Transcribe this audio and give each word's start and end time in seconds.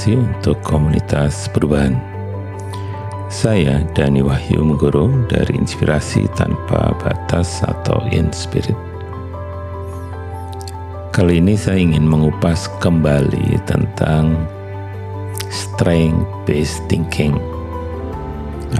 Inspirasi 0.00 0.16
untuk 0.16 0.56
komunitas 0.64 1.44
perubahan. 1.52 1.92
Saya 3.28 3.84
Dani 3.92 4.24
Wahyu 4.24 4.64
Menggoro 4.64 5.12
dari 5.28 5.60
Inspirasi 5.60 6.24
Tanpa 6.32 6.96
Batas 7.04 7.60
atau 7.60 8.00
Inspirit 8.08 8.72
Kali 11.12 11.36
ini 11.36 11.52
saya 11.52 11.84
ingin 11.84 12.08
mengupas 12.08 12.72
kembali 12.80 13.60
tentang 13.68 14.40
Strength 15.52 16.48
Based 16.48 16.80
Thinking 16.88 17.36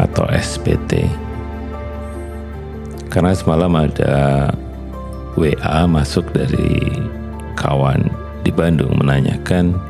atau 0.00 0.24
SPT 0.32 1.04
karena 3.12 3.36
semalam 3.36 3.76
ada 3.76 4.48
WA 5.36 5.84
masuk 5.84 6.24
dari 6.32 6.80
kawan 7.60 8.08
di 8.40 8.48
Bandung 8.48 8.96
menanyakan 8.96 9.89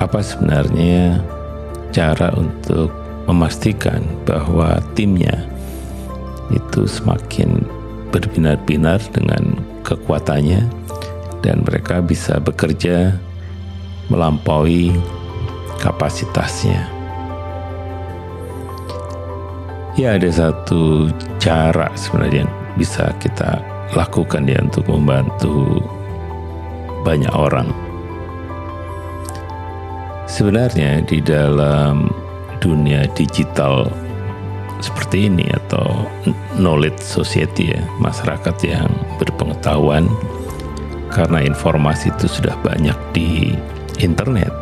apa 0.00 0.20
sebenarnya 0.20 1.24
cara 1.92 2.28
untuk 2.36 2.92
memastikan 3.26 4.04
bahwa 4.28 4.78
timnya 4.94 5.48
itu 6.52 6.86
semakin 6.86 7.64
berbinar-binar 8.14 9.02
dengan 9.10 9.58
kekuatannya 9.82 10.62
dan 11.42 11.62
mereka 11.66 11.98
bisa 12.04 12.38
bekerja 12.38 13.16
melampaui 14.12 14.94
kapasitasnya. 15.82 16.86
Ya 19.96 20.12
ada 20.14 20.28
satu 20.28 21.08
cara 21.40 21.88
sebenarnya 21.96 22.44
bisa 22.76 23.10
kita 23.16 23.64
lakukan 23.96 24.44
ya 24.44 24.60
untuk 24.60 24.84
membantu 24.92 25.80
banyak 27.02 27.32
orang. 27.32 27.85
Sebenarnya 30.36 31.00
di 31.00 31.24
dalam 31.24 32.12
dunia 32.60 33.08
digital 33.16 33.88
seperti 34.84 35.32
ini 35.32 35.48
atau 35.64 36.04
knowledge 36.60 37.00
society 37.00 37.72
ya, 37.72 37.80
masyarakat 38.04 38.52
yang 38.60 38.84
berpengetahuan 39.16 40.04
karena 41.08 41.40
informasi 41.40 42.12
itu 42.12 42.28
sudah 42.28 42.52
banyak 42.60 42.92
di 43.16 43.56
internet. 43.96 44.52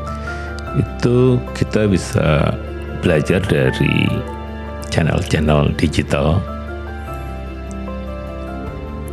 Itu 0.78 1.42
kita 1.58 1.90
bisa 1.90 2.54
belajar 3.02 3.42
dari 3.42 4.06
channel-channel 4.94 5.74
digital 5.74 6.38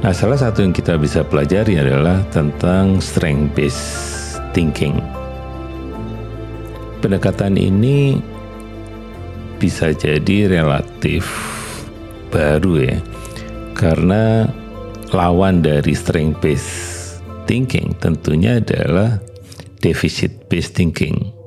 Nah, 0.01 0.09
salah 0.17 0.33
satu 0.33 0.65
yang 0.65 0.73
kita 0.73 0.97
bisa 0.97 1.21
pelajari 1.21 1.77
adalah 1.77 2.25
tentang 2.33 2.97
strength 2.97 3.53
based 3.53 4.41
thinking. 4.49 5.20
Pendekatan 7.01 7.57
ini 7.57 8.21
bisa 9.57 9.89
jadi 9.89 10.45
relatif 10.45 11.25
baru 12.29 12.85
ya. 12.85 12.97
Karena 13.73 14.45
lawan 15.09 15.65
dari 15.65 15.97
strength 15.97 16.39
based 16.45 16.71
thinking 17.49 17.97
tentunya 17.97 18.61
adalah 18.61 19.17
deficit 19.81 20.45
based 20.45 20.77
thinking. 20.77 21.40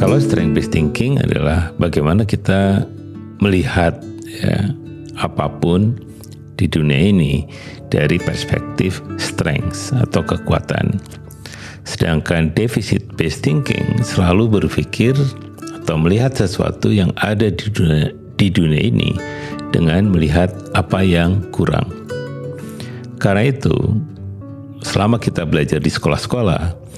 Kalau 0.00 0.16
strength 0.16 0.56
based 0.56 0.72
thinking 0.72 1.20
adalah 1.20 1.76
bagaimana 1.76 2.24
kita 2.24 2.88
melihat 3.44 4.00
ya, 4.24 4.72
apa 5.20 5.52
pun 5.60 5.92
di 6.56 6.64
dunia 6.64 7.12
ini 7.12 7.44
dari 7.92 8.16
perspektif 8.16 9.04
strength 9.20 9.92
atau 9.92 10.24
kekuatan. 10.24 10.96
Sedangkan 11.84 12.48
deficit 12.56 13.04
based 13.20 13.44
thinking 13.44 14.00
selalu 14.00 14.48
berpikir 14.64 15.12
atau 15.84 16.00
melihat 16.00 16.32
sesuatu 16.32 16.88
yang 16.88 17.12
ada 17.20 17.52
di 17.52 17.68
dunia, 17.68 18.08
di 18.40 18.48
dunia 18.48 18.80
ini 18.80 19.12
dengan 19.68 20.08
melihat 20.08 20.48
apa 20.72 21.04
yang 21.04 21.44
kurang. 21.52 21.84
Karena 23.20 23.52
itu, 23.52 24.00
selama 24.80 25.20
kita 25.20 25.44
belajar 25.44 25.76
di 25.76 25.92
sekolah-sekolah, 25.92 26.88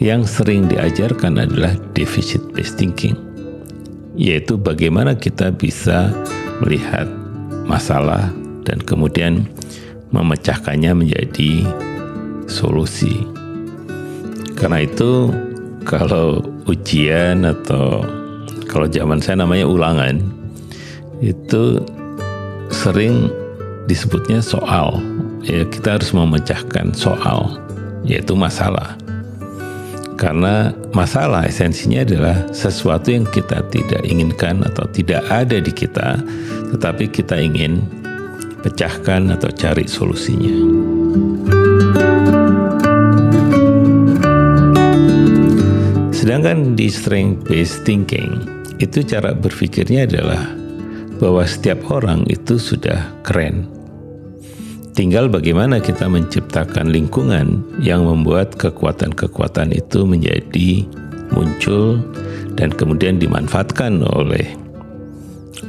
yang 0.00 0.24
sering 0.24 0.64
diajarkan 0.64 1.36
adalah 1.36 1.76
deficit 1.92 2.40
based 2.56 2.80
thinking, 2.80 3.12
yaitu 4.16 4.56
bagaimana 4.56 5.12
kita 5.12 5.52
bisa 5.52 6.08
melihat 6.64 7.04
masalah 7.68 8.32
dan 8.64 8.80
kemudian 8.80 9.44
memecahkannya 10.08 11.04
menjadi 11.04 11.68
solusi. 12.48 13.28
Karena 14.56 14.88
itu, 14.88 15.28
kalau 15.84 16.40
ujian 16.64 17.44
atau 17.44 18.00
kalau 18.72 18.88
zaman 18.88 19.20
saya 19.20 19.44
namanya 19.44 19.68
ulangan, 19.68 20.16
itu 21.20 21.84
sering 22.72 23.28
disebutnya 23.84 24.40
soal. 24.40 24.96
Ya, 25.44 25.64
kita 25.68 26.00
harus 26.00 26.12
memecahkan 26.16 26.96
soal, 26.96 27.60
yaitu 28.04 28.32
masalah. 28.32 28.96
Karena 30.20 30.68
masalah 30.92 31.48
esensinya 31.48 32.04
adalah 32.04 32.44
sesuatu 32.52 33.08
yang 33.08 33.24
kita 33.32 33.64
tidak 33.72 34.04
inginkan 34.04 34.60
atau 34.68 34.84
tidak 34.92 35.24
ada 35.32 35.56
di 35.56 35.72
kita, 35.72 36.20
tetapi 36.76 37.08
kita 37.08 37.40
ingin 37.40 37.80
pecahkan 38.60 39.32
atau 39.32 39.48
cari 39.48 39.88
solusinya. 39.88 40.52
Sedangkan 46.12 46.76
di 46.76 46.92
strength 46.92 47.48
based 47.48 47.88
thinking, 47.88 48.44
itu 48.76 49.00
cara 49.00 49.32
berpikirnya 49.32 50.04
adalah 50.04 50.52
bahwa 51.16 51.48
setiap 51.48 51.80
orang 51.88 52.28
itu 52.28 52.60
sudah 52.60 53.08
keren, 53.24 53.64
Tinggal 54.90 55.30
bagaimana 55.30 55.78
kita 55.78 56.10
menciptakan 56.10 56.90
lingkungan 56.90 57.62
yang 57.78 58.02
membuat 58.02 58.58
kekuatan-kekuatan 58.58 59.70
itu 59.70 60.02
menjadi 60.02 60.84
muncul 61.30 62.02
dan 62.58 62.74
kemudian 62.74 63.22
dimanfaatkan 63.22 64.02
oleh 64.02 64.58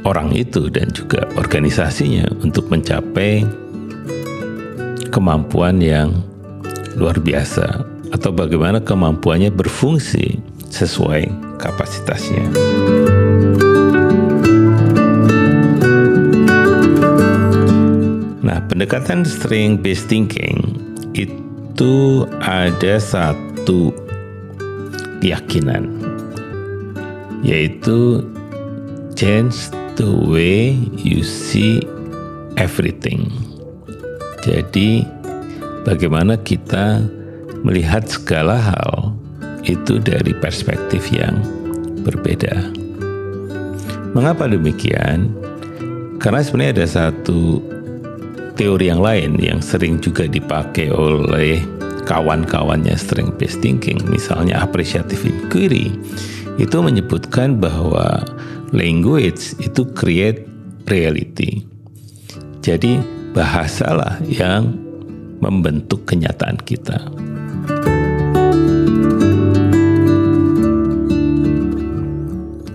orang 0.02 0.34
itu 0.34 0.66
dan 0.66 0.90
juga 0.90 1.22
organisasinya 1.38 2.26
untuk 2.42 2.66
mencapai 2.66 3.46
kemampuan 5.14 5.78
yang 5.78 6.10
luar 6.98 7.16
biasa 7.22 7.86
atau 8.12 8.30
bagaimana 8.34 8.82
kemampuannya 8.82 9.54
berfungsi 9.54 10.40
sesuai 10.68 11.28
kapasitasnya. 11.62 12.44
Pendekatan 18.72 19.20
string 19.20 19.76
based 19.76 20.08
thinking 20.08 20.56
itu 21.12 22.24
ada 22.40 22.96
satu 22.96 23.92
keyakinan 25.20 25.92
yaitu 27.44 28.24
change 29.12 29.68
the 30.00 30.08
way 30.08 30.72
you 30.96 31.20
see 31.20 31.84
everything. 32.56 33.28
Jadi 34.40 35.04
bagaimana 35.84 36.40
kita 36.40 37.04
melihat 37.60 38.08
segala 38.08 38.56
hal 38.56 39.12
itu 39.68 40.00
dari 40.00 40.32
perspektif 40.32 41.12
yang 41.12 41.44
berbeda. 42.08 42.72
Mengapa 44.16 44.48
demikian? 44.48 45.28
Karena 46.16 46.40
sebenarnya 46.40 46.72
ada 46.80 46.86
satu 46.88 47.60
teori 48.54 48.92
yang 48.92 49.00
lain 49.00 49.40
yang 49.40 49.60
sering 49.64 49.98
juga 49.98 50.28
dipakai 50.28 50.92
oleh 50.92 51.60
kawan-kawannya 52.04 52.94
strength 52.98 53.38
based 53.38 53.62
thinking, 53.62 53.98
misalnya 54.10 54.60
appreciative 54.60 55.22
inquiry, 55.22 55.94
itu 56.58 56.76
menyebutkan 56.82 57.56
bahwa 57.56 58.20
language 58.74 59.56
itu 59.62 59.86
create 59.96 60.44
reality. 60.90 61.64
Jadi 62.62 63.00
bahasalah 63.32 64.22
yang 64.28 64.76
membentuk 65.42 66.06
kenyataan 66.06 66.58
kita. 66.62 66.98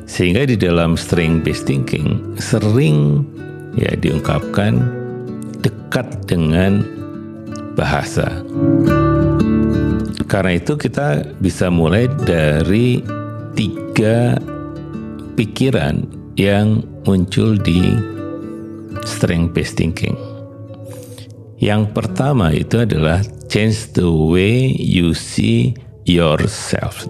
Sehingga 0.09 0.50
di 0.50 0.57
dalam 0.57 0.97
strength 0.97 1.45
based 1.45 1.69
thinking 1.69 2.18
sering 2.41 3.21
ya 3.77 3.94
diungkapkan 3.94 4.81
dekat 5.88 6.28
dengan 6.28 6.84
bahasa. 7.80 8.44
Karena 10.28 10.60
itu 10.60 10.75
kita 10.75 11.24
bisa 11.39 11.72
mulai 11.72 12.12
dari 12.28 13.00
tiga 13.56 14.36
pikiran 15.39 16.04
yang 16.36 16.84
muncul 17.07 17.56
di 17.56 17.95
strength 19.07 19.56
based 19.56 19.80
thinking. 19.80 20.19
Yang 21.63 21.95
pertama 21.95 22.51
itu 22.51 22.84
adalah 22.84 23.24
change 23.48 23.95
the 23.95 24.12
way 24.12 24.75
you 24.75 25.16
see 25.16 25.72
yourself. 26.04 27.07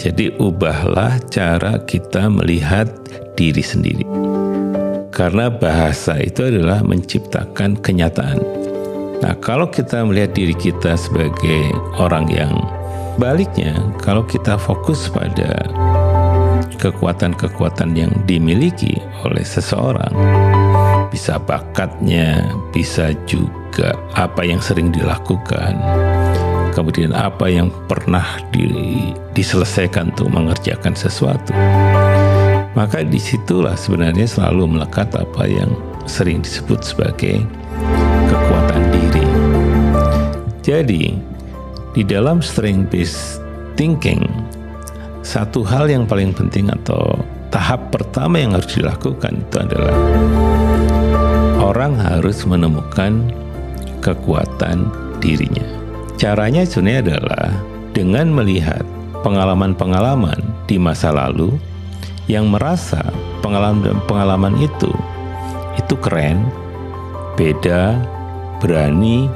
Jadi 0.00 0.32
ubahlah 0.40 1.20
cara 1.28 1.76
kita 1.84 2.32
melihat 2.32 2.88
diri 3.36 3.60
sendiri. 3.60 4.09
Karena 5.20 5.52
bahasa 5.52 6.16
itu 6.16 6.48
adalah 6.48 6.80
menciptakan 6.80 7.76
kenyataan. 7.84 8.40
Nah, 9.20 9.36
kalau 9.44 9.68
kita 9.68 10.00
melihat 10.00 10.32
diri 10.32 10.56
kita 10.56 10.96
sebagai 10.96 11.76
orang 12.00 12.24
yang 12.32 12.56
baliknya, 13.20 13.76
kalau 14.00 14.24
kita 14.24 14.56
fokus 14.56 15.12
pada 15.12 15.68
kekuatan-kekuatan 16.80 17.92
yang 17.92 18.08
dimiliki 18.24 18.96
oleh 19.20 19.44
seseorang, 19.44 20.08
bisa 21.12 21.36
bakatnya, 21.36 22.40
bisa 22.72 23.12
juga 23.28 23.92
apa 24.16 24.40
yang 24.40 24.64
sering 24.64 24.88
dilakukan, 24.88 25.76
kemudian 26.72 27.12
apa 27.12 27.44
yang 27.52 27.68
pernah 27.92 28.40
di, 28.56 28.72
diselesaikan 29.36 30.16
untuk 30.16 30.32
mengerjakan 30.32 30.96
sesuatu. 30.96 31.52
Maka 32.78 33.02
di 33.02 33.18
situlah 33.18 33.74
sebenarnya 33.74 34.30
selalu 34.30 34.78
melekat 34.78 35.10
apa 35.18 35.42
yang 35.46 35.74
sering 36.06 36.38
disebut 36.42 36.86
sebagai 36.86 37.42
kekuatan 38.30 38.82
diri. 38.94 39.26
Jadi, 40.62 41.18
di 41.98 42.02
dalam 42.06 42.38
strength 42.38 42.94
based 42.94 43.42
thinking, 43.74 44.22
satu 45.26 45.66
hal 45.66 45.90
yang 45.90 46.06
paling 46.06 46.30
penting 46.30 46.70
atau 46.70 47.18
tahap 47.50 47.90
pertama 47.90 48.38
yang 48.38 48.54
harus 48.54 48.70
dilakukan 48.78 49.42
itu 49.42 49.56
adalah 49.58 49.96
orang 51.58 51.98
harus 51.98 52.46
menemukan 52.46 53.26
kekuatan 53.98 54.86
dirinya. 55.18 55.66
Caranya 56.16 56.62
sebenarnya 56.62 57.18
adalah 57.18 57.46
dengan 57.90 58.30
melihat 58.30 58.86
pengalaman-pengalaman 59.26 60.38
di 60.70 60.78
masa 60.78 61.10
lalu 61.10 61.58
yang 62.30 62.46
merasa 62.46 63.02
pengalaman-pengalaman 63.42 64.54
itu 64.62 64.94
itu 65.74 65.94
keren, 65.98 66.46
beda, 67.34 67.98
berani, 68.62 69.26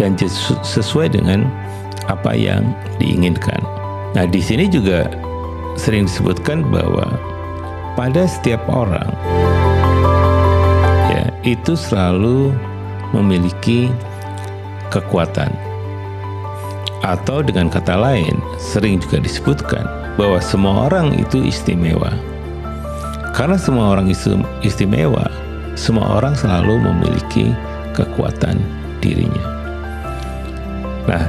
dan 0.00 0.16
sesuai 0.64 1.12
dengan 1.12 1.44
apa 2.08 2.32
yang 2.32 2.72
diinginkan. 2.96 3.60
Nah, 4.16 4.24
di 4.24 4.40
sini 4.40 4.64
juga 4.72 5.04
sering 5.76 6.08
disebutkan 6.08 6.64
bahwa 6.72 7.04
pada 7.94 8.24
setiap 8.24 8.64
orang 8.72 9.12
ya 11.12 11.28
itu 11.44 11.76
selalu 11.76 12.56
memiliki 13.12 13.92
kekuatan 14.88 15.52
atau 17.00 17.40
dengan 17.40 17.72
kata 17.72 17.96
lain, 17.96 18.36
sering 18.60 19.00
juga 19.00 19.24
disebutkan 19.24 19.84
bahwa 20.20 20.36
semua 20.42 20.92
orang 20.92 21.16
itu 21.16 21.40
istimewa. 21.40 22.12
Karena 23.30 23.56
semua 23.56 23.94
orang 23.94 24.10
istimewa, 24.60 25.26
semua 25.78 26.18
orang 26.18 26.34
selalu 26.34 26.82
memiliki 26.82 27.54
kekuatan 27.94 28.58
dirinya. 29.00 29.46
Nah, 31.08 31.24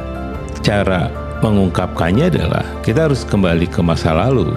cara 0.62 1.08
mengungkapkannya 1.42 2.30
adalah 2.30 2.66
kita 2.86 3.10
harus 3.10 3.26
kembali 3.26 3.66
ke 3.70 3.82
masa 3.82 4.14
lalu, 4.14 4.52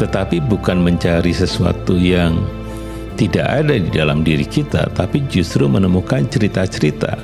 tetapi 0.00 0.40
bukan 0.44 0.80
mencari 0.80 1.32
sesuatu 1.32 1.96
yang 1.96 2.36
tidak 3.16 3.48
ada 3.48 3.80
di 3.80 3.88
dalam 3.88 4.20
diri 4.20 4.44
kita, 4.44 4.92
tapi 4.92 5.24
justru 5.32 5.64
menemukan 5.64 6.28
cerita-cerita 6.28 7.16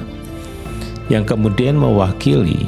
yang 1.12 1.28
kemudian 1.28 1.76
mewakili 1.76 2.64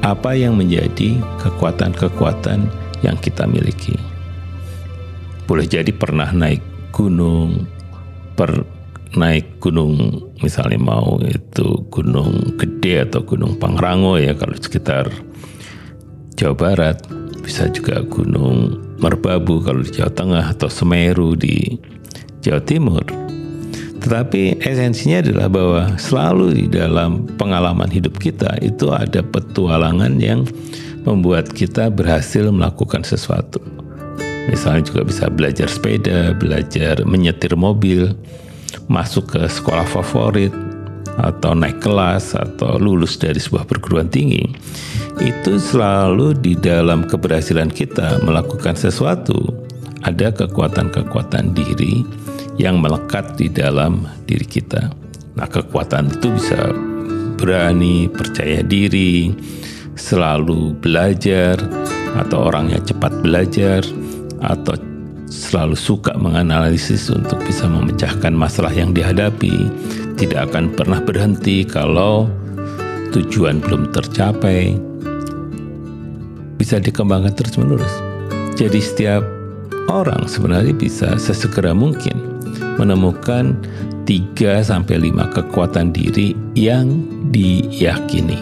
apa 0.00 0.32
yang 0.32 0.56
menjadi 0.56 1.20
kekuatan-kekuatan 1.44 2.64
yang 3.04 3.16
kita 3.20 3.44
miliki. 3.44 4.07
Boleh 5.48 5.64
jadi 5.64 5.88
pernah 5.96 6.28
naik 6.28 6.92
gunung, 6.92 7.64
per 8.36 8.68
naik 9.16 9.56
gunung 9.64 10.20
misalnya 10.44 10.76
mau 10.76 11.16
itu 11.24 11.88
gunung 11.88 12.60
gede 12.60 13.08
atau 13.08 13.24
gunung 13.24 13.56
Pangrango 13.56 14.20
ya 14.20 14.36
kalau 14.36 14.52
sekitar 14.60 15.08
Jawa 16.36 16.54
Barat, 16.54 17.00
bisa 17.40 17.72
juga 17.72 18.04
gunung 18.04 18.76
Merbabu 19.00 19.64
kalau 19.64 19.80
di 19.80 19.90
Jawa 19.96 20.12
Tengah 20.12 20.44
atau 20.52 20.68
Semeru 20.68 21.32
di 21.32 21.80
Jawa 22.44 22.60
Timur 22.60 23.28
tetapi 23.98 24.62
esensinya 24.62 25.20
adalah 25.20 25.48
bahwa 25.50 25.82
selalu 25.98 26.46
di 26.54 26.66
dalam 26.70 27.26
pengalaman 27.34 27.90
hidup 27.90 28.16
kita 28.16 28.56
itu 28.62 28.94
ada 28.94 29.20
petualangan 29.26 30.16
yang 30.22 30.46
membuat 31.02 31.50
kita 31.50 31.90
berhasil 31.90 32.46
melakukan 32.48 33.02
sesuatu. 33.02 33.58
Misalnya 34.48 34.88
juga 34.88 35.04
bisa 35.04 35.28
belajar 35.28 35.68
sepeda, 35.68 36.32
belajar 36.32 37.04
menyetir 37.04 37.52
mobil, 37.52 38.16
masuk 38.88 39.36
ke 39.36 39.44
sekolah 39.44 39.84
favorit, 39.84 40.50
atau 41.18 41.52
naik 41.52 41.84
kelas, 41.84 42.32
atau 42.32 42.80
lulus 42.80 43.20
dari 43.20 43.36
sebuah 43.36 43.68
perguruan 43.68 44.08
tinggi. 44.08 44.48
Itu 45.20 45.60
selalu 45.60 46.38
di 46.38 46.56
dalam 46.56 47.04
keberhasilan 47.04 47.68
kita 47.68 48.24
melakukan 48.24 48.78
sesuatu, 48.78 49.36
ada 50.06 50.30
kekuatan-kekuatan 50.30 51.52
diri 51.52 52.06
yang 52.56 52.78
melekat 52.78 53.36
di 53.36 53.50
dalam 53.50 54.06
diri 54.24 54.46
kita. 54.46 54.94
Nah, 55.34 55.46
kekuatan 55.46 56.18
itu 56.18 56.34
bisa 56.34 56.70
berani, 57.38 58.10
percaya 58.10 58.62
diri, 58.62 59.30
selalu 59.94 60.74
belajar, 60.78 61.58
atau 62.18 62.50
orangnya 62.50 62.82
cepat 62.82 63.22
belajar, 63.22 63.82
atau 64.42 64.76
selalu 65.28 65.76
suka 65.76 66.16
menganalisis 66.16 67.12
untuk 67.12 67.38
bisa 67.44 67.68
memecahkan 67.68 68.32
masalah 68.32 68.72
yang 68.72 68.96
dihadapi, 68.96 69.68
tidak 70.16 70.50
akan 70.52 70.72
pernah 70.72 71.00
berhenti 71.04 71.62
kalau 71.68 72.26
tujuan 73.12 73.60
belum 73.60 73.92
tercapai, 73.92 74.76
bisa 76.56 76.80
dikembangkan 76.80 77.32
terus-menerus. 77.36 77.92
Jadi 78.56 78.80
setiap 78.82 79.22
orang 79.92 80.26
sebenarnya 80.26 80.74
bisa 80.74 81.14
sesegera 81.20 81.70
mungkin 81.76 82.40
menemukan 82.80 83.54
3 84.08 84.64
sampai 84.64 85.12
5 85.12 85.36
kekuatan 85.36 85.92
diri 85.92 86.32
yang 86.56 86.88
diyakini. 87.28 88.40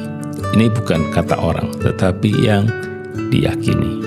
Ini 0.54 0.72
bukan 0.72 1.10
kata 1.10 1.36
orang, 1.36 1.74
tetapi 1.82 2.30
yang 2.46 2.70
diyakini. 3.28 4.05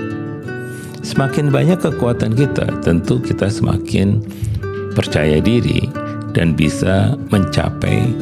Semakin 1.10 1.50
banyak 1.50 1.82
kekuatan 1.82 2.38
kita, 2.38 2.70
tentu 2.86 3.18
kita 3.18 3.50
semakin 3.50 4.22
percaya 4.94 5.42
diri 5.42 5.90
dan 6.38 6.54
bisa 6.54 7.18
mencapai 7.34 8.14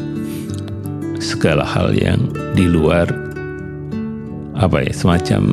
segala 1.19 1.67
hal 1.67 1.91
yang 1.91 2.31
di 2.55 2.63
luar 2.63 3.11
apa 4.55 4.87
ya, 4.87 4.95
semacam 4.95 5.51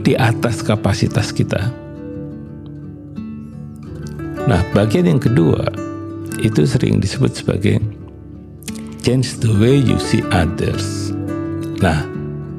di 0.00 0.16
atas 0.16 0.64
kapasitas 0.64 1.28
kita. 1.28 1.60
Nah, 4.48 4.64
bagian 4.72 5.12
yang 5.12 5.20
kedua 5.20 5.60
itu 6.40 6.64
sering 6.64 7.04
disebut 7.04 7.36
sebagai 7.36 7.84
change 9.04 9.44
the 9.44 9.52
way 9.60 9.76
you 9.76 10.00
see 10.00 10.24
others. 10.32 11.12
Nah, 11.84 12.00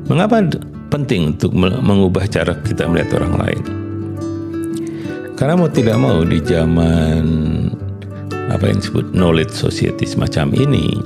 mengapa 0.06 0.46
penting 0.94 1.34
untuk 1.34 1.50
mengubah 1.58 2.30
cara 2.30 2.54
kita 2.62 2.86
melihat 2.86 3.18
orang 3.26 3.36
lain? 3.42 3.77
Karena 5.38 5.54
mau 5.54 5.70
tidak 5.70 6.02
mau 6.02 6.26
di 6.26 6.42
zaman 6.42 7.22
apa 8.50 8.74
yang 8.74 8.82
disebut 8.82 9.14
knowledge 9.14 9.54
society 9.54 10.10
semacam 10.10 10.50
ini, 10.58 10.98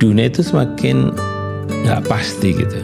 dunia 0.00 0.32
itu 0.32 0.40
semakin 0.40 1.12
nggak 1.84 2.08
pasti 2.08 2.56
gitu. 2.56 2.80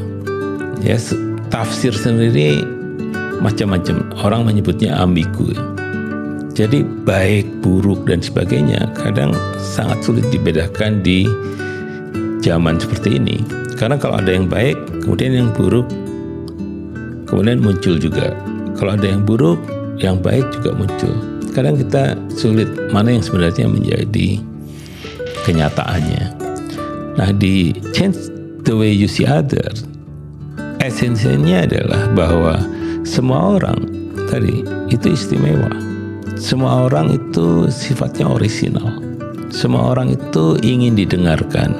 Ya, 0.84 1.00
tafsir 1.48 1.96
sendiri 1.96 2.60
macam-macam. 3.40 4.12
Orang 4.20 4.44
menyebutnya 4.44 4.92
ambigu. 5.00 5.56
Jadi 6.52 6.84
baik, 6.84 7.48
buruk 7.64 8.04
dan 8.04 8.20
sebagainya 8.20 8.92
kadang 8.92 9.32
sangat 9.56 10.04
sulit 10.04 10.28
dibedakan 10.28 11.00
di 11.00 11.24
zaman 12.44 12.76
seperti 12.76 13.16
ini. 13.16 13.40
Karena 13.76 13.96
kalau 13.96 14.20
ada 14.20 14.32
yang 14.36 14.48
baik, 14.48 14.76
kemudian 15.00 15.32
yang 15.32 15.48
buruk, 15.56 15.88
kemudian 17.24 17.60
muncul 17.60 17.96
juga. 17.96 18.36
Kalau 18.76 18.96
ada 18.96 19.04
yang 19.04 19.24
buruk, 19.24 19.60
yang 20.00 20.20
baik 20.20 20.44
juga 20.60 20.76
muncul. 20.76 21.14
Kadang 21.56 21.80
kita 21.80 22.20
sulit 22.36 22.68
mana 22.92 23.16
yang 23.16 23.24
sebenarnya 23.24 23.64
menjadi 23.64 24.40
kenyataannya. 25.48 26.24
Nah, 27.16 27.32
di 27.32 27.72
change 27.96 28.28
the 28.68 28.76
way 28.76 28.92
you 28.92 29.08
see 29.08 29.24
other, 29.24 29.72
esensinya 30.84 31.64
adalah 31.64 32.12
bahwa 32.12 32.60
semua 33.08 33.56
orang 33.56 33.88
tadi 34.28 34.60
itu 34.92 35.16
istimewa. 35.16 35.72
Semua 36.36 36.84
orang 36.84 37.16
itu 37.16 37.72
sifatnya 37.72 38.28
orisinal. 38.28 39.00
Semua 39.48 39.96
orang 39.96 40.12
itu 40.12 40.60
ingin 40.60 40.92
didengarkan. 40.92 41.72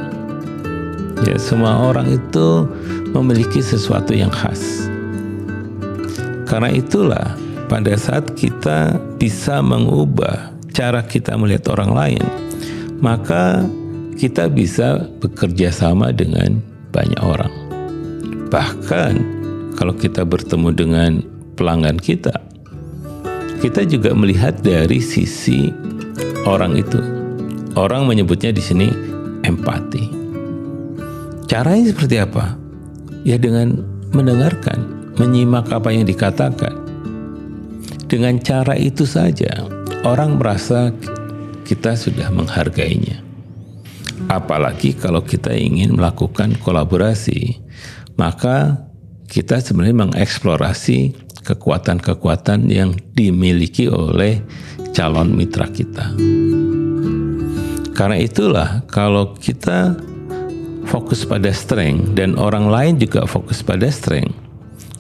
Ya, 1.29 1.37
semua 1.37 1.93
orang 1.93 2.17
itu 2.17 2.65
memiliki 3.13 3.61
sesuatu 3.61 4.17
yang 4.17 4.33
khas. 4.33 4.89
Karena 6.49 6.73
itulah 6.73 7.37
pada 7.67 7.95
saat 7.99 8.35
kita 8.39 8.95
bisa 9.19 9.59
mengubah 9.59 10.55
cara 10.71 11.03
kita 11.03 11.35
melihat 11.35 11.73
orang 11.75 11.91
lain, 11.93 12.25
maka 13.03 13.67
kita 14.17 14.49
bisa 14.49 15.09
bekerja 15.21 15.73
sama 15.73 16.13
dengan 16.15 16.61
banyak 16.95 17.21
orang. 17.21 17.53
Bahkan 18.49 19.13
kalau 19.77 19.93
kita 19.93 20.25
bertemu 20.25 20.69
dengan 20.73 21.13
pelanggan 21.59 22.01
kita, 22.01 22.33
kita 23.61 23.85
juga 23.89 24.15
melihat 24.15 24.61
dari 24.63 25.03
sisi 25.03 25.73
orang 26.47 26.79
itu. 26.79 27.01
Orang 27.77 28.09
menyebutnya 28.09 28.57
di 28.57 28.63
sini 28.65 28.89
empati. 29.45 30.09
Caranya 31.45 31.93
seperti 31.93 32.17
apa? 32.17 32.57
Ya 33.27 33.37
dengan 33.37 33.85
mendengarkan, 34.17 35.13
menyimak 35.21 35.69
apa 35.69 35.93
yang 35.93 36.09
dikatakan. 36.09 36.86
Dengan 38.07 38.39
cara 38.39 38.79
itu 38.79 39.03
saja, 39.03 39.67
orang 40.07 40.39
merasa 40.39 40.95
kita 41.67 41.99
sudah 41.99 42.31
menghargainya. 42.31 43.19
Apalagi 44.31 44.95
kalau 44.95 45.27
kita 45.27 45.51
ingin 45.51 45.99
melakukan 45.99 46.55
kolaborasi, 46.63 47.59
maka 48.15 48.87
kita 49.27 49.59
sebenarnya 49.59 50.07
mengeksplorasi 50.07 51.19
kekuatan-kekuatan 51.43 52.71
yang 52.71 52.95
dimiliki 53.19 53.91
oleh 53.91 54.39
calon 54.95 55.35
mitra 55.35 55.67
kita. 55.67 56.15
Karena 57.91 58.23
itulah 58.23 58.87
kalau 58.87 59.35
kita 59.35 59.99
fokus 60.87 61.27
pada 61.27 61.51
strength 61.51 62.15
dan 62.15 62.39
orang 62.39 62.71
lain 62.71 62.95
juga 63.03 63.27
fokus 63.27 63.67
pada 63.67 63.91
strength, 63.91 64.46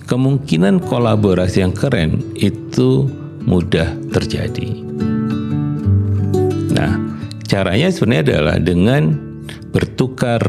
kemungkinan 0.06 0.82
kolaborasi 0.86 1.62
yang 1.66 1.75
keren 1.75 2.22
itu 2.38 3.10
mudah 3.46 3.94
terjadi. 4.10 4.82
Nah, 6.75 7.06
Caranya 7.46 7.94
sebenarnya 7.94 8.22
adalah 8.26 8.56
dengan 8.58 9.02
bertukar 9.70 10.42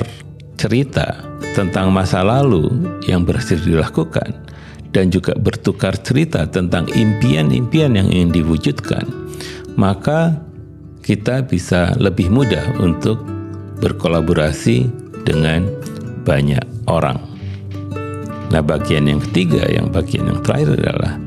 cerita 0.57 1.21
tentang 1.53 1.93
masa 1.93 2.25
lalu 2.25 2.73
yang 3.05 3.21
berhasil 3.21 3.61
dilakukan 3.61 4.33
dan 4.89 5.13
juga 5.13 5.37
bertukar 5.37 5.93
cerita 6.01 6.49
tentang 6.49 6.89
impian-impian 6.89 7.93
yang 7.93 8.09
ingin 8.09 8.33
diwujudkan, 8.33 9.05
maka 9.77 10.41
kita 11.05 11.45
bisa 11.45 11.93
lebih 12.01 12.33
mudah 12.33 12.65
untuk 12.81 13.21
berkolaborasi 13.77 14.89
dengan 15.21 15.69
banyak 16.25 16.65
orang. 16.89 17.36
Nah, 18.47 18.63
bagian 18.63 19.07
yang 19.07 19.19
ketiga, 19.19 19.67
yang 19.67 19.91
bagian 19.91 20.31
yang 20.31 20.39
terakhir 20.39 20.79
adalah 20.79 21.19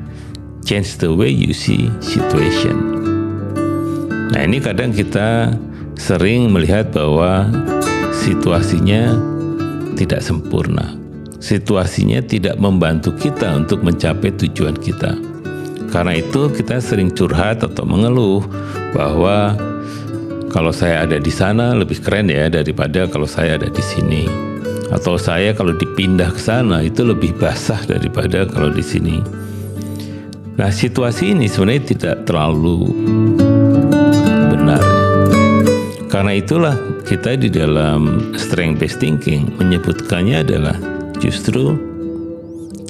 change 0.64 1.00
the 1.00 1.10
way 1.10 1.28
you 1.28 1.50
see 1.50 1.90
situation. 1.98 3.00
Nah 4.30 4.46
ini 4.46 4.62
kadang 4.62 4.94
kita 4.94 5.50
sering 5.98 6.54
melihat 6.54 6.94
bahwa 6.94 7.50
situasinya 8.22 9.18
tidak 9.98 10.22
sempurna. 10.22 10.94
Situasinya 11.42 12.22
tidak 12.22 12.60
membantu 12.62 13.10
kita 13.16 13.50
untuk 13.58 13.82
mencapai 13.82 14.30
tujuan 14.46 14.78
kita. 14.78 15.18
Karena 15.90 16.14
itu 16.14 16.46
kita 16.54 16.78
sering 16.78 17.10
curhat 17.10 17.66
atau 17.66 17.82
mengeluh 17.82 18.46
bahwa 18.94 19.58
kalau 20.54 20.70
saya 20.70 21.02
ada 21.02 21.18
di 21.18 21.32
sana 21.34 21.74
lebih 21.74 21.98
keren 21.98 22.30
ya 22.30 22.46
daripada 22.46 23.10
kalau 23.10 23.26
saya 23.26 23.58
ada 23.58 23.66
di 23.66 23.82
sini. 23.82 24.49
Atau 24.90 25.14
saya 25.16 25.54
kalau 25.54 25.74
dipindah 25.74 26.34
ke 26.34 26.40
sana 26.42 26.82
itu 26.82 27.06
lebih 27.06 27.38
basah 27.38 27.78
daripada 27.86 28.42
kalau 28.46 28.74
di 28.74 28.82
sini. 28.82 29.22
Nah, 30.58 30.68
situasi 30.68 31.32
ini 31.32 31.46
sebenarnya 31.46 31.84
tidak 31.94 32.16
terlalu 32.26 32.90
benar. 34.50 34.82
Karena 36.10 36.34
itulah 36.36 36.76
kita 37.06 37.38
di 37.38 37.48
dalam 37.48 38.34
strength 38.34 38.82
based 38.82 38.98
thinking 38.98 39.48
menyebutkannya 39.56 40.42
adalah 40.42 40.76
justru 41.22 41.78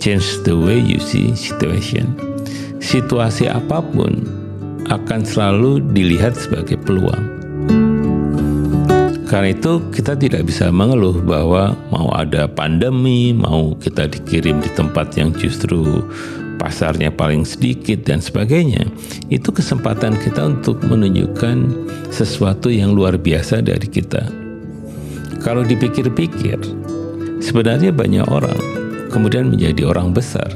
change 0.00 0.40
the 0.48 0.56
way 0.56 0.80
you 0.80 0.96
see 0.96 1.36
situation. 1.36 2.16
Situasi 2.80 3.46
apa 3.46 3.84
pun 3.84 4.24
akan 4.88 5.20
selalu 5.22 5.84
dilihat 5.92 6.34
sebagai 6.34 6.80
peluang. 6.80 7.39
Karena 9.30 9.54
itu 9.54 9.78
kita 9.94 10.18
tidak 10.18 10.42
bisa 10.42 10.74
mengeluh 10.74 11.22
bahwa 11.22 11.78
mau 11.94 12.10
ada 12.18 12.50
pandemi, 12.50 13.30
mau 13.30 13.78
kita 13.78 14.10
dikirim 14.10 14.58
di 14.58 14.66
tempat 14.74 15.14
yang 15.14 15.30
justru 15.30 16.02
pasarnya 16.58 17.14
paling 17.14 17.46
sedikit 17.46 18.02
dan 18.02 18.18
sebagainya, 18.18 18.90
itu 19.30 19.54
kesempatan 19.54 20.18
kita 20.18 20.50
untuk 20.50 20.82
menunjukkan 20.82 21.70
sesuatu 22.10 22.74
yang 22.74 22.90
luar 22.90 23.14
biasa 23.14 23.62
dari 23.62 23.86
kita. 23.86 24.26
Kalau 25.38 25.62
dipikir-pikir, 25.62 26.58
sebenarnya 27.38 27.94
banyak 27.94 28.26
orang 28.26 28.58
kemudian 29.14 29.54
menjadi 29.54 29.94
orang 29.94 30.10
besar 30.10 30.50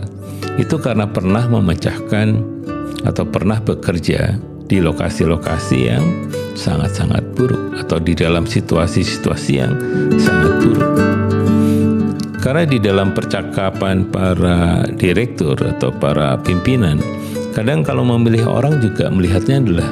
itu 0.58 0.78
karena 0.82 1.06
pernah 1.06 1.46
memecahkan 1.46 2.42
atau 3.06 3.22
pernah 3.22 3.62
bekerja 3.62 4.34
di 4.66 4.82
lokasi-lokasi 4.82 5.78
yang 5.78 6.04
sangat-sangat 6.54 7.22
buruk 7.34 7.74
atau 7.78 7.98
di 7.98 8.14
dalam 8.14 8.46
situasi-situasi 8.46 9.52
yang 9.54 9.74
sangat 10.18 10.52
buruk. 10.62 10.90
Karena 12.40 12.64
di 12.68 12.76
dalam 12.76 13.16
percakapan 13.16 14.08
para 14.08 14.84
direktur 14.94 15.56
atau 15.56 15.88
para 15.88 16.36
pimpinan, 16.44 17.00
kadang 17.56 17.80
kalau 17.80 18.04
memilih 18.04 18.46
orang 18.46 18.84
juga 18.84 19.08
melihatnya 19.08 19.64
adalah 19.64 19.90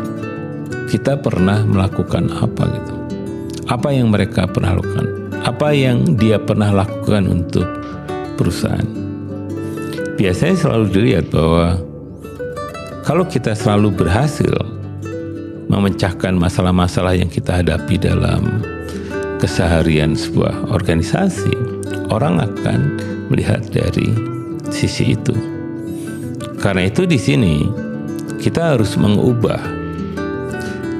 kita 0.89 1.17
pernah 1.17 1.65
melakukan 1.65 2.29
apa 2.29 2.65
gitu. 2.77 2.95
Apa 3.73 3.89
yang 3.97 4.13
mereka 4.13 4.45
pernah 4.45 4.77
lakukan? 4.77 5.33
Apa 5.49 5.73
yang 5.73 6.15
dia 6.21 6.37
pernah 6.37 6.69
lakukan 6.71 7.25
untuk 7.25 7.65
perusahaan? 8.37 8.85
Biasanya 10.21 10.57
selalu 10.61 10.87
dilihat 10.93 11.33
bahwa 11.33 11.81
kalau 13.03 13.25
kita 13.25 13.57
selalu 13.57 13.97
berhasil 13.97 14.53
memecahkan 15.73 16.37
masalah-masalah 16.37 17.17
yang 17.17 17.33
kita 17.33 17.65
hadapi 17.65 17.97
dalam 17.97 18.61
keseharian 19.41 20.13
sebuah 20.13 20.69
organisasi, 20.69 21.51
orang 22.13 22.45
akan 22.45 22.81
melihat 23.33 23.65
dari 23.73 24.13
sisi 24.69 25.17
itu. 25.17 25.33
Karena 26.61 26.87
itu 26.87 27.09
di 27.09 27.17
sini 27.17 27.65
kita 28.39 28.77
harus 28.77 28.95
mengubah 29.01 29.59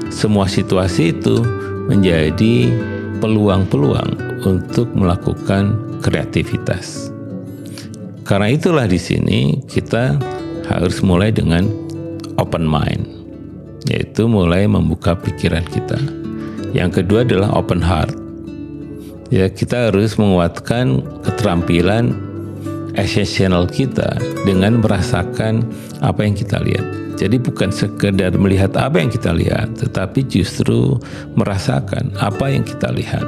semua 0.09 0.49
situasi 0.49 1.13
itu 1.13 1.39
menjadi 1.87 2.73
peluang-peluang 3.21 4.41
untuk 4.43 4.91
melakukan 4.91 5.77
kreativitas. 6.03 7.13
Karena 8.23 8.51
itulah 8.51 8.87
di 8.87 8.99
sini 8.99 9.59
kita 9.67 10.19
harus 10.67 11.03
mulai 11.03 11.29
dengan 11.31 11.67
open 12.39 12.63
mind, 12.63 13.03
yaitu 13.87 14.27
mulai 14.27 14.67
membuka 14.67 15.15
pikiran 15.17 15.63
kita. 15.67 15.99
Yang 16.73 17.03
kedua 17.03 17.21
adalah 17.21 17.53
open 17.53 17.83
heart, 17.83 18.15
ya 19.29 19.45
kita 19.49 19.93
harus 19.93 20.17
menguatkan 20.17 21.05
keterampilan 21.21 22.17
esensial 22.97 23.65
kita 23.69 24.17
dengan 24.45 24.81
merasakan 24.81 25.65
apa 26.01 26.25
yang 26.25 26.35
kita 26.37 26.61
lihat. 26.61 26.85
Jadi 27.13 27.37
bukan 27.37 27.69
sekedar 27.69 28.33
melihat 28.35 28.73
apa 28.73 28.97
yang 28.97 29.13
kita 29.13 29.31
lihat, 29.33 29.77
tetapi 29.77 30.25
justru 30.25 30.97
merasakan 31.37 32.09
apa 32.17 32.49
yang 32.49 32.65
kita 32.65 32.89
lihat. 32.89 33.25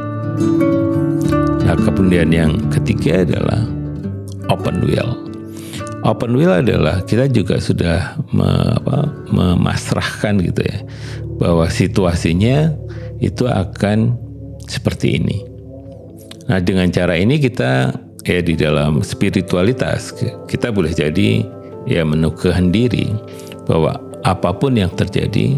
Nah, 1.65 1.77
kemudian 1.77 2.33
yang 2.33 2.57
ketiga 2.73 3.25
adalah 3.25 3.61
open 4.49 4.85
will. 4.85 5.24
Open 6.05 6.37
will 6.37 6.53
adalah 6.53 7.01
kita 7.01 7.25
juga 7.25 7.57
sudah 7.57 8.13
me, 8.29 8.45
apa, 8.45 9.09
memasrahkan 9.33 10.37
gitu 10.37 10.61
ya 10.61 10.85
bahwa 11.41 11.65
situasinya 11.65 12.69
itu 13.17 13.49
akan 13.49 14.13
seperti 14.69 15.17
ini. 15.17 15.41
Nah, 16.45 16.61
dengan 16.61 16.93
cara 16.93 17.17
ini 17.17 17.41
kita 17.41 17.89
ya 18.21 18.39
di 18.45 18.53
dalam 18.53 19.01
spiritualitas 19.01 20.13
kita 20.45 20.69
boleh 20.69 20.93
jadi 20.93 21.41
ya 21.89 22.05
menukehan 22.05 22.69
diri 22.69 23.09
bahwa 23.65 23.97
apa 24.21 24.53
pun 24.53 24.77
yang 24.77 24.93
terjadi 24.93 25.57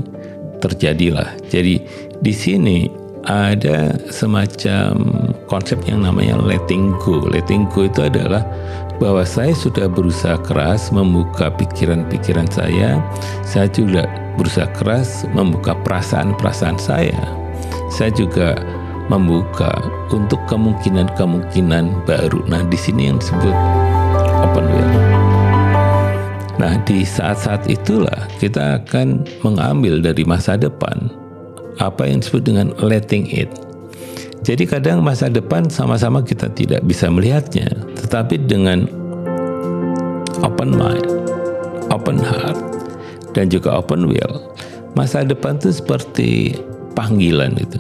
terjadilah. 0.63 1.27
Jadi 1.51 1.83
di 2.23 2.33
sini 2.33 2.87
ada 3.27 3.99
semacam 4.07 4.95
konsep 5.51 5.75
yang 5.83 6.07
namanya 6.07 6.39
letting 6.39 6.95
go. 7.03 7.19
Letting 7.27 7.67
go 7.75 7.83
itu 7.83 8.07
adalah 8.07 8.47
bahwa 8.97 9.21
saya 9.25 9.53
sudah 9.53 9.85
berusaha 9.85 10.37
keras 10.41 10.89
membuka 10.89 11.53
pikiran-pikiran 11.53 12.49
saya, 12.49 13.01
saya 13.45 13.69
juga 13.69 14.09
berusaha 14.37 14.69
keras 14.77 15.25
membuka 15.33 15.77
perasaan-perasaan 15.85 16.77
saya. 16.81 17.17
Saya 17.93 18.13
juga 18.13 18.57
membuka 19.07 19.71
untuk 20.11 20.41
kemungkinan-kemungkinan 20.51 22.03
baru. 22.03 22.43
Nah, 22.51 22.65
di 22.67 22.75
sini 22.75 23.07
yang 23.07 23.17
disebut 23.21 23.55
open 24.43 24.65
will. 24.67 24.91
Nah, 26.57 26.73
di 26.83 27.05
saat-saat 27.05 27.69
itulah 27.69 28.25
kita 28.41 28.81
akan 28.81 29.23
mengambil 29.45 30.01
dari 30.01 30.25
masa 30.25 30.57
depan 30.57 31.13
apa 31.77 32.09
yang 32.09 32.19
disebut 32.19 32.43
dengan 32.49 32.73
letting 32.81 33.29
it. 33.29 33.49
Jadi 34.41 34.65
kadang 34.69 35.05
masa 35.05 35.29
depan 35.29 35.69
sama-sama 35.69 36.23
kita 36.23 36.49
tidak 36.53 36.81
bisa 36.85 37.09
melihatnya, 37.11 37.67
tetapi 38.07 38.39
dengan 38.47 38.87
open 40.47 40.71
mind, 40.71 41.03
open 41.91 42.15
heart, 42.23 42.55
dan 43.35 43.51
juga 43.51 43.75
open 43.75 44.07
will, 44.07 44.47
masa 44.95 45.27
depan 45.27 45.59
itu 45.59 45.75
seperti 45.75 46.55
panggilan 46.95 47.59
itu. 47.59 47.75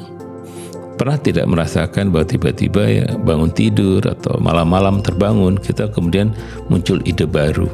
Pernah 0.99 1.15
tidak 1.23 1.47
merasakan 1.47 2.11
bahwa 2.11 2.27
tiba-tiba 2.27 2.83
ya 2.83 3.07
bangun 3.23 3.55
tidur 3.55 4.03
atau 4.03 4.35
malam-malam 4.43 4.99
terbangun, 4.99 5.55
kita 5.55 5.87
kemudian 5.95 6.35
muncul 6.67 6.99
ide 7.07 7.23
baru. 7.23 7.71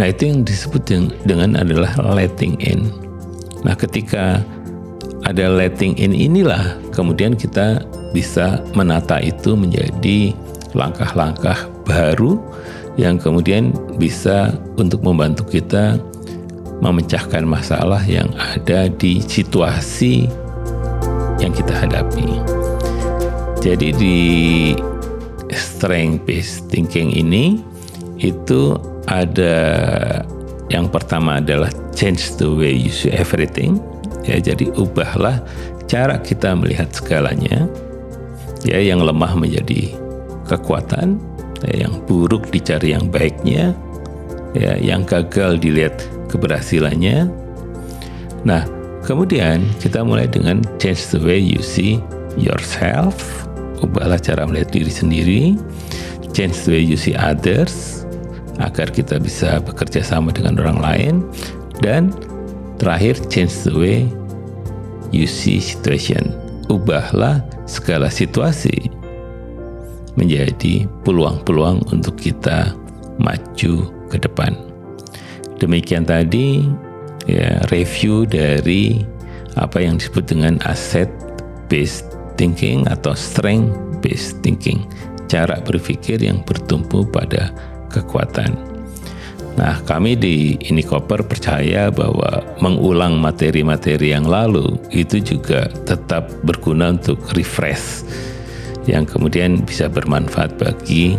Nah 0.00 0.08
itu 0.08 0.32
yang 0.32 0.40
disebut 0.40 0.88
dengan 1.28 1.60
adalah 1.60 1.92
letting 2.16 2.56
in. 2.64 2.88
Nah 3.60 3.76
ketika 3.76 4.40
ada 5.28 5.52
letting 5.52 6.00
in 6.00 6.16
inilah 6.16 6.80
kemudian 6.96 7.36
kita 7.36 7.84
bisa 8.16 8.64
menata 8.72 9.20
itu 9.20 9.52
menjadi 9.52 10.32
langkah-langkah 10.74 11.69
baru 11.84 12.40
yang 12.98 13.16
kemudian 13.16 13.72
bisa 13.96 14.52
untuk 14.76 15.00
membantu 15.00 15.46
kita 15.46 15.96
memecahkan 16.80 17.44
masalah 17.44 18.00
yang 18.08 18.28
ada 18.36 18.88
di 18.88 19.20
situasi 19.20 20.26
yang 21.40 21.52
kita 21.52 21.72
hadapi. 21.72 22.40
Jadi 23.60 23.88
di 23.96 24.20
strength 25.52 26.24
based 26.24 26.68
thinking 26.72 27.12
ini 27.12 27.60
itu 28.20 28.76
ada 29.08 29.56
yang 30.72 30.88
pertama 30.88 31.40
adalah 31.40 31.68
change 31.92 32.36
the 32.40 32.48
way 32.48 32.72
you 32.72 32.92
see 32.92 33.12
everything. 33.12 33.80
Ya, 34.24 34.40
jadi 34.40 34.72
ubahlah 34.76 35.40
cara 35.88 36.20
kita 36.20 36.52
melihat 36.54 36.92
segalanya 36.92 37.66
ya 38.62 38.78
yang 38.78 39.00
lemah 39.00 39.32
menjadi 39.34 39.96
kekuatan 40.46 41.18
ya, 41.66 41.86
yang 41.86 42.00
buruk 42.08 42.48
dicari 42.48 42.96
yang 42.96 43.08
baiknya. 43.08 43.76
Ya 44.50 44.74
yang 44.82 45.06
gagal 45.06 45.62
dilihat 45.62 46.02
keberhasilannya. 46.26 47.30
Nah 48.42 48.66
kemudian 49.06 49.62
kita 49.78 50.02
mulai 50.02 50.26
dengan 50.26 50.58
change 50.82 51.14
the 51.14 51.20
way 51.22 51.38
you 51.38 51.62
see 51.62 52.02
yourself. 52.34 53.14
Ubahlah 53.80 54.18
cara 54.18 54.44
melihat 54.44 54.74
diri 54.74 54.92
sendiri. 54.92 55.42
Change 56.34 56.54
the 56.66 56.70
way 56.78 56.82
you 56.82 56.98
see 56.98 57.14
others 57.14 58.02
agar 58.60 58.90
kita 58.92 59.16
bisa 59.22 59.62
bekerja 59.62 60.02
sama 60.02 60.34
dengan 60.34 60.58
orang 60.58 60.78
lain. 60.82 61.14
Dan 61.80 62.10
terakhir 62.82 63.16
change 63.30 63.54
the 63.62 63.72
way 63.72 63.98
you 65.14 65.30
see 65.30 65.62
situation. 65.62 66.34
Ubahlah 66.70 67.42
segala 67.66 68.10
situasi 68.10 68.99
menjadi 70.20 70.84
peluang-peluang 71.08 71.88
untuk 71.88 72.20
kita 72.20 72.76
maju 73.16 73.88
ke 74.12 74.16
depan. 74.20 74.52
Demikian 75.56 76.04
tadi 76.04 76.68
ya 77.24 77.64
review 77.72 78.28
dari 78.28 79.00
apa 79.56 79.80
yang 79.80 79.96
disebut 79.96 80.28
dengan 80.28 80.60
asset 80.68 81.08
based 81.72 82.04
thinking 82.36 82.84
atau 82.92 83.16
strength 83.16 83.72
based 84.04 84.40
thinking, 84.44 84.84
cara 85.28 85.60
berpikir 85.64 86.20
yang 86.20 86.44
bertumpu 86.44 87.04
pada 87.08 87.52
kekuatan. 87.88 88.56
Nah, 89.58 89.82
kami 89.84 90.16
di 90.16 90.56
Inikoper 90.70 91.26
percaya 91.26 91.92
bahwa 91.92 92.40
mengulang 92.62 93.18
materi-materi 93.20 94.14
yang 94.14 94.24
lalu 94.24 94.78
itu 94.88 95.20
juga 95.20 95.68
tetap 95.84 96.32
berguna 96.46 96.96
untuk 96.96 97.20
refresh 97.36 98.06
yang 98.90 99.06
kemudian 99.06 99.62
bisa 99.62 99.86
bermanfaat 99.86 100.58
bagi 100.58 101.14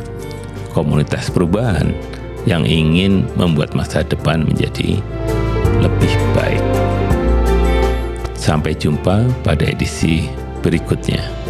komunitas 0.75 1.31
perubahan 1.31 1.95
yang 2.43 2.67
ingin 2.67 3.23
membuat 3.39 3.71
masa 3.71 4.03
depan 4.03 4.43
menjadi 4.43 4.99
lebih 5.79 6.13
baik. 6.35 6.63
Sampai 8.35 8.75
jumpa 8.75 9.23
pada 9.45 9.63
edisi 9.63 10.27
berikutnya. 10.59 11.40